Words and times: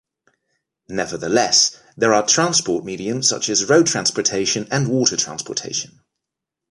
Nevertheless, 0.89 1.77
there 1.95 2.11
are 2.15 2.25
transport 2.25 2.83
mediums 2.83 3.29
such 3.29 3.49
as 3.49 3.65
road 3.69 3.85
transportation 3.85 4.67
and 4.71 4.87
water 4.87 5.15
transportation. 5.15 6.01